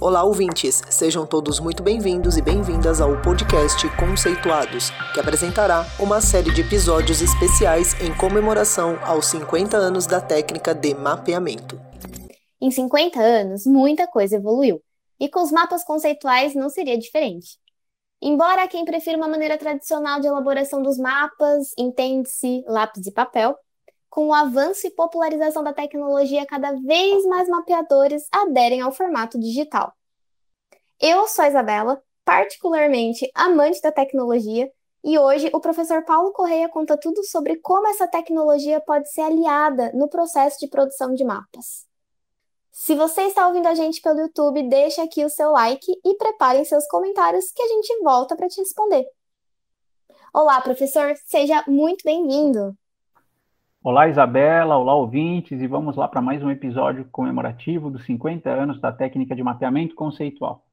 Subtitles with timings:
[0.00, 0.82] Olá, ouvintes!
[0.90, 7.22] Sejam todos muito bem-vindos e bem-vindas ao podcast Conceituados, que apresentará uma série de episódios
[7.22, 11.80] especiais em comemoração aos 50 anos da técnica de mapeamento.
[12.60, 14.82] Em 50 anos, muita coisa evoluiu,
[15.18, 17.58] e com os mapas conceituais não seria diferente.
[18.20, 23.56] Embora quem prefira uma maneira tradicional de elaboração dos mapas, entende-se lápis e papel,
[24.08, 29.92] com o avanço e popularização da tecnologia, cada vez mais mapeadores aderem ao formato digital.
[31.00, 34.70] Eu sou a Isabela, particularmente amante da tecnologia,
[35.04, 39.92] e hoje o professor Paulo Correia conta tudo sobre como essa tecnologia pode ser aliada
[39.92, 41.86] no processo de produção de mapas.
[42.72, 46.64] Se você está ouvindo a gente pelo YouTube, deixe aqui o seu like e preparem
[46.64, 49.06] seus comentários que a gente volta para te responder.
[50.34, 52.76] Olá, professor, seja muito bem-vindo.
[53.88, 58.80] Olá, Isabela, olá, ouvintes, e vamos lá para mais um episódio comemorativo dos 50 anos
[58.80, 60.64] da técnica de mapeamento conceitual.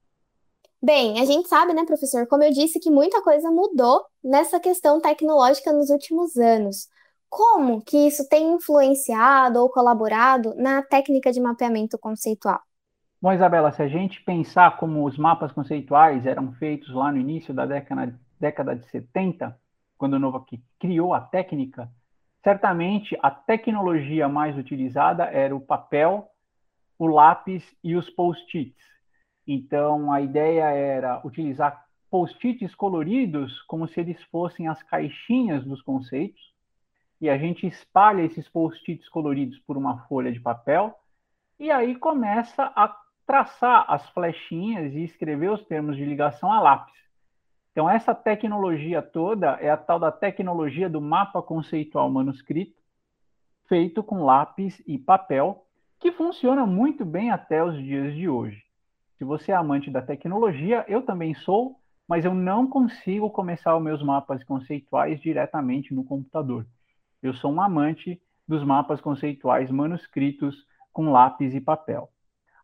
[0.82, 5.00] Bem, a gente sabe, né, professor, como eu disse, que muita coisa mudou nessa questão
[5.00, 6.90] tecnológica nos últimos anos.
[7.30, 12.62] Como que isso tem influenciado ou colaborado na técnica de mapeamento conceitual?
[13.22, 17.54] Bom, Isabela, se a gente pensar como os mapas conceituais eram feitos lá no início
[17.54, 19.56] da década, década de 70,
[20.00, 21.88] quando o Novak criou a técnica,
[22.44, 26.28] Certamente, a tecnologia mais utilizada era o papel,
[27.00, 28.84] o lápis e os post-its.
[29.48, 36.54] Então, a ideia era utilizar post-its coloridos como se eles fossem as caixinhas dos conceitos,
[37.20, 40.94] e a gente espalha esses post-its coloridos por uma folha de papel,
[41.58, 42.94] e aí começa a
[43.26, 47.03] traçar as flechinhas e escrever os termos de ligação a lápis.
[47.74, 52.80] Então, essa tecnologia toda é a tal da tecnologia do mapa conceitual manuscrito,
[53.68, 55.66] feito com lápis e papel,
[56.00, 58.64] que funciona muito bem até os dias de hoje.
[59.18, 63.84] Se você é amante da tecnologia, eu também sou, mas eu não consigo começar os
[63.84, 66.68] meus mapas conceituais diretamente no computador.
[67.24, 72.08] Eu sou um amante dos mapas conceituais manuscritos com lápis e papel.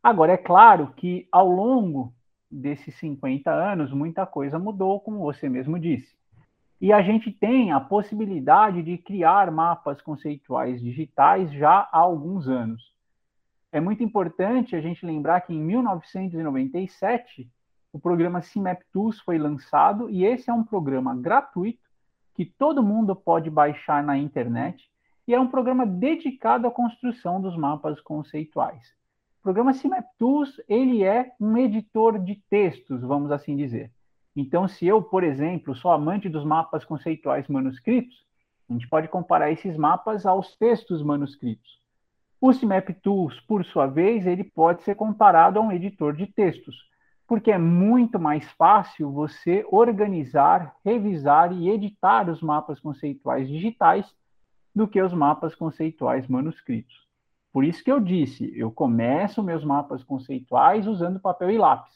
[0.03, 2.14] Agora, é claro que ao longo
[2.50, 6.18] desses 50 anos, muita coisa mudou, como você mesmo disse.
[6.82, 12.94] E a gente tem a possibilidade de criar mapas conceituais digitais já há alguns anos.
[13.72, 17.50] É muito importante a gente lembrar que em 1997
[17.92, 21.90] o programa CIMAP Tools foi lançado e esse é um programa gratuito
[22.34, 24.90] que todo mundo pode baixar na internet
[25.28, 28.99] e é um programa dedicado à construção dos mapas conceituais.
[29.40, 33.90] O programa CMapTools, ele é um editor de textos, vamos assim dizer.
[34.36, 38.26] Então, se eu, por exemplo, sou amante dos mapas conceituais manuscritos,
[38.70, 41.80] a gente pode comparar esses mapas aos textos manuscritos.
[42.42, 46.76] O CMapTools, por sua vez, ele pode ser comparado a um editor de textos,
[47.26, 54.06] porque é muito mais fácil você organizar, revisar e editar os mapas conceituais digitais
[54.76, 57.09] do que os mapas conceituais manuscritos.
[57.52, 61.94] Por isso que eu disse, eu começo meus mapas conceituais usando papel e lápis,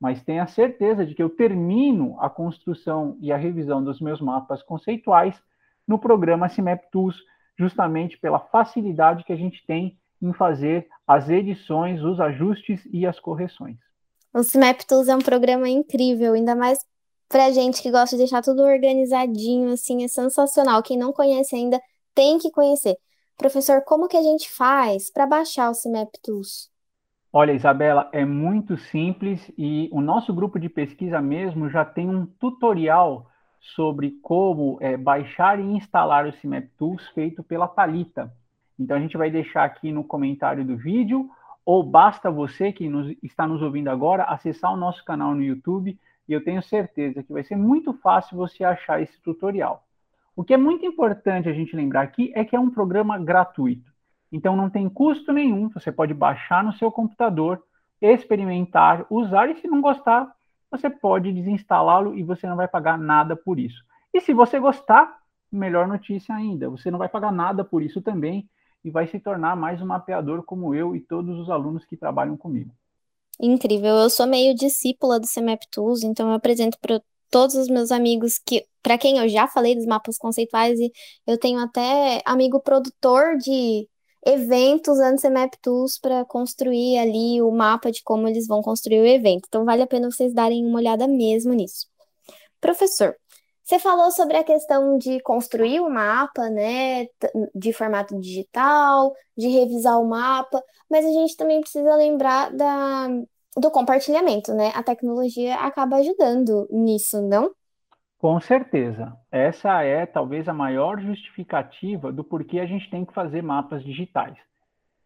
[0.00, 4.62] mas tenha certeza de que eu termino a construção e a revisão dos meus mapas
[4.62, 5.40] conceituais
[5.86, 7.16] no programa CIMAP Tools,
[7.58, 13.20] justamente pela facilidade que a gente tem em fazer as edições, os ajustes e as
[13.20, 13.76] correções.
[14.32, 16.78] O CIMAP Tools é um programa incrível, ainda mais
[17.28, 20.82] para gente que gosta de deixar tudo organizadinho, assim, é sensacional.
[20.82, 21.80] Quem não conhece ainda
[22.14, 22.96] tem que conhecer.
[23.36, 26.70] Professor, como que a gente faz para baixar o CIMAP Tools?
[27.32, 32.24] Olha, Isabela, é muito simples e o nosso grupo de pesquisa mesmo já tem um
[32.24, 33.28] tutorial
[33.60, 38.32] sobre como é, baixar e instalar o CIMAP Tools feito pela Talita.
[38.78, 41.28] Então a gente vai deixar aqui no comentário do vídeo
[41.64, 45.98] ou basta você que nos, está nos ouvindo agora acessar o nosso canal no YouTube
[46.28, 49.84] e eu tenho certeza que vai ser muito fácil você achar esse tutorial.
[50.36, 53.92] O que é muito importante a gente lembrar aqui é que é um programa gratuito.
[54.32, 57.62] Então não tem custo nenhum, você pode baixar no seu computador,
[58.02, 60.34] experimentar, usar e se não gostar,
[60.70, 63.84] você pode desinstalá-lo e você não vai pagar nada por isso.
[64.12, 65.18] E se você gostar,
[65.52, 68.48] melhor notícia ainda, você não vai pagar nada por isso também
[68.84, 72.36] e vai se tornar mais um mapeador como eu e todos os alunos que trabalham
[72.36, 72.74] comigo.
[73.40, 76.78] Incrível, eu sou meio discípula do CMAP Tools, então eu apresento
[77.34, 80.92] todos os meus amigos que, para quem eu já falei dos mapas conceituais, e
[81.26, 83.88] eu tenho até amigo produtor de
[84.24, 89.06] eventos antes Map Tools para construir ali o mapa de como eles vão construir o
[89.06, 89.46] evento.
[89.48, 91.88] Então vale a pena vocês darem uma olhada mesmo nisso.
[92.60, 93.16] Professor,
[93.64, 97.08] você falou sobre a questão de construir o mapa, né,
[97.52, 103.08] de formato digital, de revisar o mapa, mas a gente também precisa lembrar da
[103.56, 104.72] do compartilhamento, né?
[104.74, 107.50] A tecnologia acaba ajudando nisso, não?
[108.18, 109.16] Com certeza.
[109.30, 114.36] Essa é talvez a maior justificativa do porquê a gente tem que fazer mapas digitais.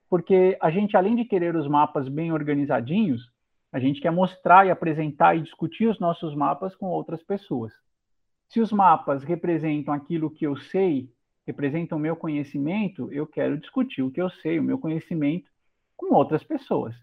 [0.08, 3.30] Porque a gente, além de querer os mapas bem organizadinhos,
[3.72, 7.72] a gente quer mostrar e apresentar e discutir os nossos mapas com outras pessoas.
[8.48, 11.10] Se os mapas representam aquilo que eu sei,
[11.46, 15.50] representam o meu conhecimento, eu quero discutir o que eu sei, o meu conhecimento,
[15.96, 16.94] com outras pessoas.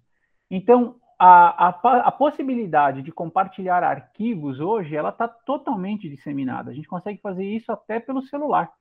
[0.49, 6.71] Então, a, a, a possibilidade de compartilhar arquivos hoje, ela está totalmente disseminada.
[6.71, 8.71] A gente consegue fazer isso até pelo celular.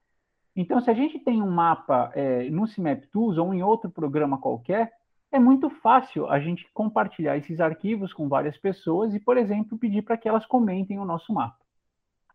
[0.56, 4.38] Então, se a gente tem um mapa é, no CIMAP Tools ou em outro programa
[4.38, 4.92] qualquer,
[5.32, 10.02] é muito fácil a gente compartilhar esses arquivos com várias pessoas e, por exemplo, pedir
[10.02, 11.58] para que elas comentem o nosso mapa.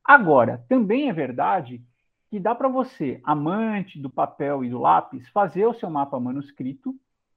[0.04, 1.82] Agora, também é verdade
[2.30, 6.94] que dá para você, amante do papel e do lápis, fazer o seu mapa manuscrito,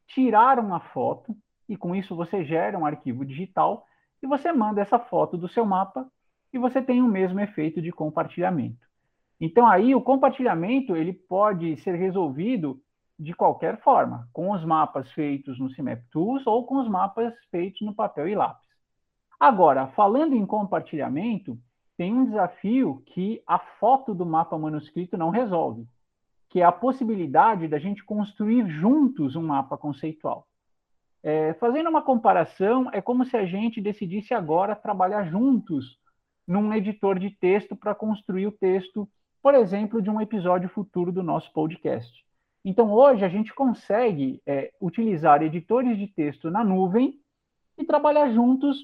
[0.07, 1.37] tirar uma foto,
[1.73, 3.87] e com isso você gera um arquivo digital
[4.23, 6.07] e você manda essa foto do seu mapa
[6.53, 8.87] e você tem o mesmo efeito de compartilhamento.
[9.41, 12.79] Então aí o compartilhamento ele pode ser resolvido
[13.19, 17.81] de qualquer forma, com os mapas feitos no CIMAP Tools ou com os mapas feitos
[17.81, 18.69] no papel e lápis.
[19.41, 21.59] Agora, falando em compartilhamento,
[21.97, 25.87] tem um desafio que a foto do mapa manuscrito não resolve,
[26.51, 30.47] que é a possibilidade da gente construir juntos um mapa conceitual.
[31.23, 35.99] É, fazendo uma comparação, é como se a gente decidisse agora trabalhar juntos
[36.47, 39.09] num editor de texto para construir o texto,
[39.41, 42.25] por exemplo, de um episódio futuro do nosso podcast.
[42.65, 47.21] Então, hoje, a gente consegue é, utilizar editores de texto na nuvem
[47.79, 48.77] e trabalhar juntos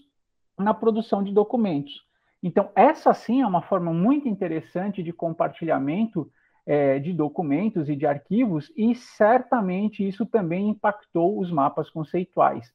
[0.56, 2.04] na produção de documentos.
[2.42, 6.30] Então, essa sim é uma forma muito interessante de compartilhamento
[6.68, 12.70] é, de documentos e de arquivos, e certamente isso também impactou os mapas conceituais.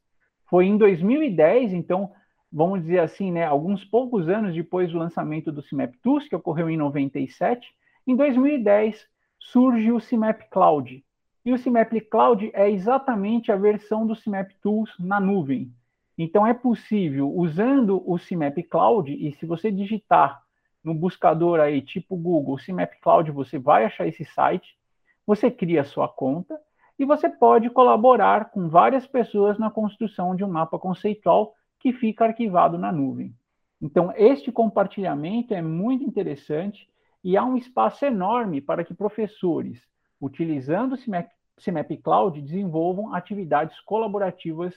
[0.49, 2.11] Foi em 2010, então,
[2.51, 6.71] vamos dizer assim, né, alguns poucos anos depois do lançamento do CIMAP Tools, que ocorreu
[6.71, 7.71] em 97,
[8.07, 9.07] em 2010
[9.39, 11.05] surge o CIMAP Cloud.
[11.45, 15.71] E o CIMAP Cloud é exatamente a versão do CIMAP Tools na nuvem.
[16.17, 20.41] Então é possível, usando o CIMAP Cloud, e se você digitar
[20.83, 24.77] no buscador aí, tipo Google, CMAP Cloud, você vai achar esse site,
[25.25, 26.59] você cria a sua conta
[26.99, 32.25] e você pode colaborar com várias pessoas na construção de um mapa conceitual que fica
[32.25, 33.33] arquivado na nuvem.
[33.81, 36.87] Então, este compartilhamento é muito interessante
[37.23, 39.81] e há um espaço enorme para que professores,
[40.21, 41.29] utilizando o CMAP,
[41.63, 44.73] CMAP Cloud, desenvolvam atividades colaborativas,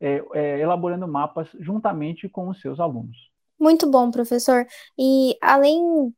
[0.00, 3.30] é, é, elaborando mapas juntamente com os seus alunos.
[3.58, 4.66] Muito bom, professor.
[4.98, 6.12] E além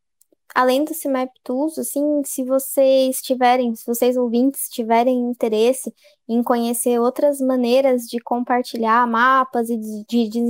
[0.55, 5.95] além do CIMAP Tools, assim, se vocês tiverem, se vocês ouvintes tiverem interesse
[6.29, 10.41] em conhecer outras maneiras de compartilhar mapas e de, de,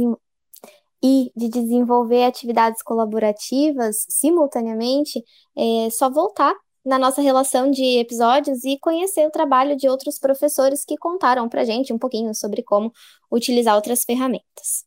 [1.02, 5.22] e de desenvolver atividades colaborativas simultaneamente,
[5.56, 6.54] é só voltar
[6.84, 11.64] na nossa relação de episódios e conhecer o trabalho de outros professores que contaram para
[11.64, 12.92] gente um pouquinho sobre como
[13.30, 14.86] utilizar outras ferramentas.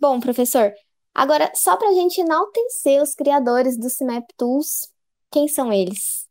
[0.00, 0.72] Bom, professor,
[1.12, 4.92] agora só para a gente enaltecer os criadores do CIMAP Tools,
[5.28, 6.28] quem são eles?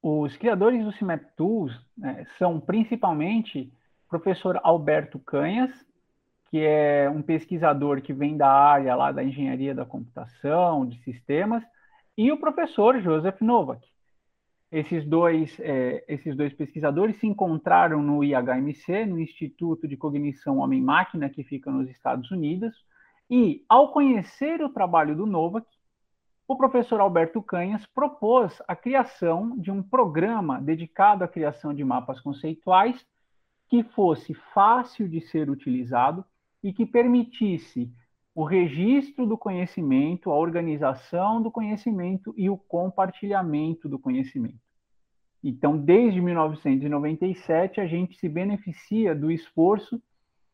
[0.00, 3.72] Os criadores do CIMAP Tools né, são principalmente
[4.06, 5.72] o professor Alberto Canhas,
[6.50, 11.64] que é um pesquisador que vem da área lá da engenharia da computação, de sistemas,
[12.16, 13.84] e o professor Joseph Novak.
[14.70, 21.28] Esses dois, é, esses dois pesquisadores se encontraram no IHMC, no Instituto de Cognição Homem-Máquina,
[21.28, 22.72] que fica nos Estados Unidos,
[23.30, 25.64] e, ao conhecer o trabalho do Novak,
[26.48, 32.20] o professor Alberto Canhas propôs a criação de um programa dedicado à criação de mapas
[32.20, 33.06] conceituais
[33.68, 36.24] que fosse fácil de ser utilizado
[36.60, 37.88] e que permitisse
[38.34, 44.58] o registro do conhecimento, a organização do conhecimento e o compartilhamento do conhecimento.
[45.42, 50.02] Então, desde 1997, a gente se beneficia do esforço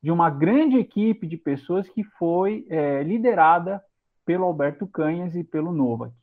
[0.07, 3.83] de uma grande equipe de pessoas que foi é, liderada
[4.25, 6.15] pelo Alberto Canhas e pelo Novak.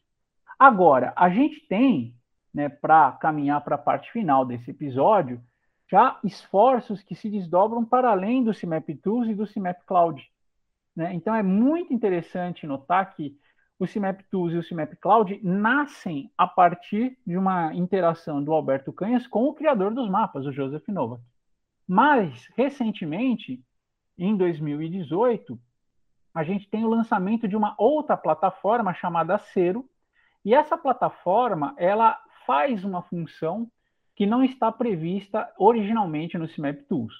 [0.57, 2.15] Agora, a gente tem,
[2.53, 5.43] né, para caminhar para a parte final desse episódio,
[5.91, 10.31] já esforços que se desdobram para além do CIMAP Tools e do CIMAP Cloud.
[10.95, 11.13] Né?
[11.13, 13.37] Então, é muito interessante notar que
[13.77, 18.93] o CIMAP Tools e o CIMAP Cloud nascem a partir de uma interação do Alberto
[18.93, 21.21] Canhas com o criador dos mapas, o Joseph Novak.
[21.85, 23.61] Mas, recentemente,
[24.17, 25.59] em 2018,
[26.33, 29.87] a gente tem o lançamento de uma outra plataforma chamada Cero,
[30.43, 33.69] e essa plataforma ela faz uma função
[34.15, 37.13] que não está prevista originalmente no CMAP Tools.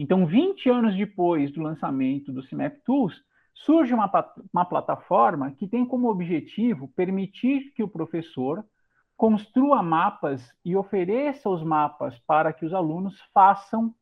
[0.00, 4.10] Então, 20 anos depois do lançamento do CIMAP Tools, surge uma,
[4.50, 8.64] uma plataforma que tem como objetivo permitir que o professor
[9.14, 13.94] construa mapas e ofereça os mapas para que os alunos façam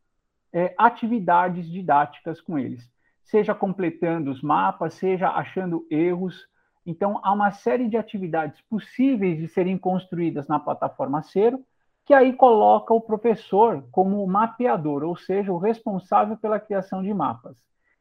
[0.53, 2.91] é, atividades didáticas com eles,
[3.23, 6.47] seja completando os mapas, seja achando erros.
[6.87, 11.63] Então, há uma série de atividades possíveis de serem construídas na plataforma Cero,
[12.07, 17.55] que aí coloca o professor como mapeador, ou seja, o responsável pela criação de mapas.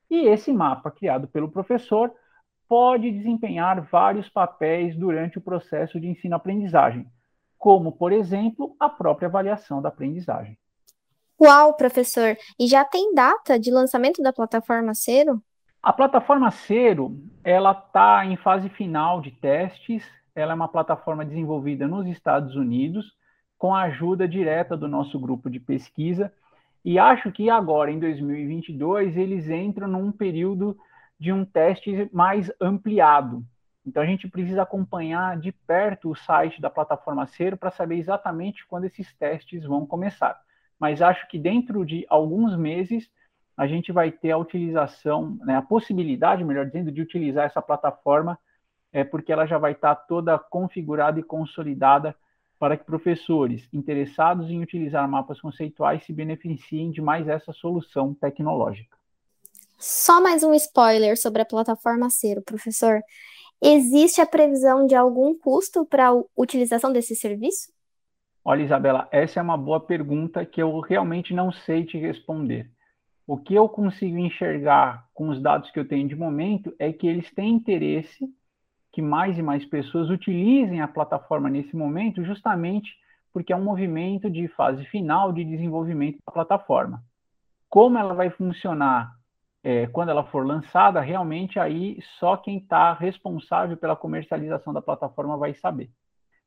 [0.09, 2.13] E esse mapa criado pelo professor
[2.69, 7.05] pode desempenhar vários papéis durante o processo de ensino-aprendizagem,
[7.57, 10.57] como, por exemplo, a própria avaliação da aprendizagem.
[11.39, 12.35] Uau, professor!
[12.59, 15.41] E já tem data de lançamento da plataforma Cero?
[15.81, 20.03] A plataforma Cero, ela está em fase final de testes.
[20.35, 23.05] Ela é uma plataforma desenvolvida nos Estados Unidos,
[23.57, 26.31] com a ajuda direta do nosso grupo de pesquisa
[26.87, 30.77] e acho que agora, em 2022, eles entram num período
[31.19, 33.43] de um teste mais ampliado.
[33.85, 38.65] Então, a gente precisa acompanhar de perto o site da plataforma Cero para saber exatamente
[38.67, 40.39] quando esses testes vão começar.
[40.79, 43.09] Mas acho que dentro de alguns meses,
[43.55, 48.37] a gente vai ter a utilização, né, a possibilidade, melhor dizendo, de utilizar essa plataforma,
[48.93, 52.15] é, porque ela já vai estar toda configurada e consolidada
[52.59, 58.97] para que professores interessados em utilizar mapas conceituais se beneficiem de mais essa solução tecnológica.
[59.77, 63.01] Só mais um spoiler sobre a plataforma Cero, professor.
[63.61, 67.71] Existe a previsão de algum custo para a utilização desse serviço?
[68.49, 72.71] Olha, Isabela, essa é uma boa pergunta que eu realmente não sei te responder.
[73.27, 77.05] O que eu consigo enxergar com os dados que eu tenho de momento é que
[77.05, 78.25] eles têm interesse
[78.89, 82.89] que mais e mais pessoas utilizem a plataforma nesse momento, justamente
[83.33, 87.03] porque é um movimento de fase final de desenvolvimento da plataforma.
[87.67, 89.11] Como ela vai funcionar
[89.61, 95.35] é, quando ela for lançada, realmente aí só quem está responsável pela comercialização da plataforma
[95.35, 95.91] vai saber.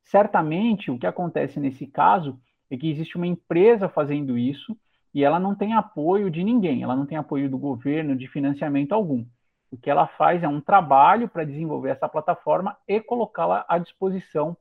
[0.04, 2.40] Certamente, o que acontece nesse caso
[2.70, 4.76] é que existe uma empresa fazendo isso
[5.12, 8.92] e ela não tem apoio de ninguém, ela não tem apoio do governo, de financiamento
[8.92, 9.24] algum.
[9.70, 14.56] O que ela faz é um trabalho para desenvolver essa plataforma e colocá-la à disposição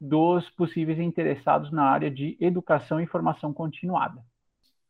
[0.00, 4.22] dos possíveis interessados na área de educação e formação continuada.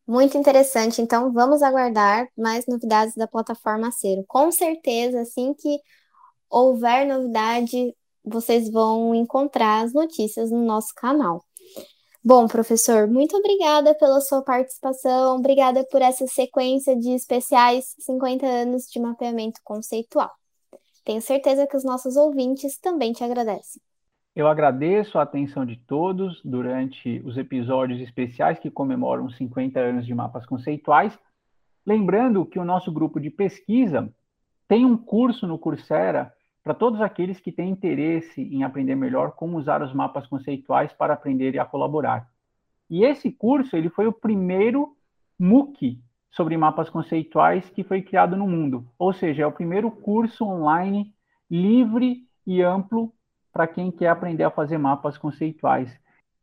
[0.07, 1.01] Muito interessante.
[1.01, 4.25] Então, vamos aguardar mais novidades da plataforma Cero.
[4.27, 5.79] Com certeza, assim que
[6.49, 11.43] houver novidade, vocês vão encontrar as notícias no nosso canal.
[12.23, 18.83] Bom, professor, muito obrigada pela sua participação, obrigada por essa sequência de especiais 50 anos
[18.83, 20.29] de mapeamento conceitual.
[21.03, 23.81] Tenho certeza que os nossos ouvintes também te agradecem.
[24.35, 30.13] Eu agradeço a atenção de todos durante os episódios especiais que comemoram 50 anos de
[30.13, 31.17] mapas conceituais.
[31.85, 34.13] Lembrando que o nosso grupo de pesquisa
[34.67, 36.31] tem um curso no Coursera
[36.63, 41.13] para todos aqueles que têm interesse em aprender melhor como usar os mapas conceituais para
[41.13, 42.27] aprender e a colaborar.
[42.89, 44.95] E esse curso ele foi o primeiro
[45.39, 45.99] MOOC
[46.29, 51.13] sobre mapas conceituais que foi criado no mundo, ou seja, é o primeiro curso online
[51.49, 53.13] livre e amplo
[53.51, 55.91] para quem quer aprender a fazer mapas conceituais.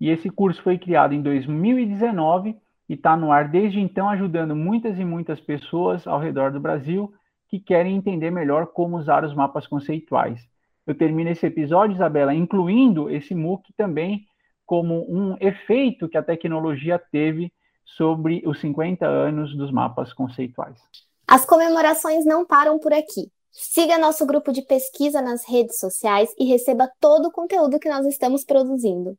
[0.01, 2.57] E esse curso foi criado em 2019
[2.89, 7.13] e está no ar desde então, ajudando muitas e muitas pessoas ao redor do Brasil
[7.49, 10.41] que querem entender melhor como usar os mapas conceituais.
[10.87, 14.27] Eu termino esse episódio, Isabela, incluindo esse MOOC também
[14.65, 17.53] como um efeito que a tecnologia teve
[17.85, 20.79] sobre os 50 anos dos mapas conceituais.
[21.27, 23.31] As comemorações não param por aqui.
[23.51, 28.07] Siga nosso grupo de pesquisa nas redes sociais e receba todo o conteúdo que nós
[28.07, 29.19] estamos produzindo.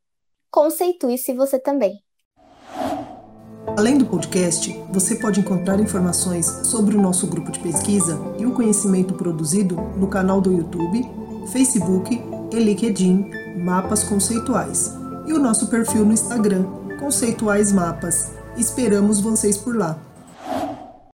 [0.50, 2.00] Conceitue-se você também.
[3.78, 8.52] Além do podcast, você pode encontrar informações sobre o nosso grupo de pesquisa e o
[8.52, 11.08] conhecimento produzido no canal do YouTube,
[11.52, 12.22] Facebook
[12.52, 14.94] e LinkedIn Mapas Conceituais
[15.26, 16.66] e o nosso perfil no Instagram
[17.00, 18.32] Conceituais Mapas.
[18.58, 20.09] Esperamos vocês por lá.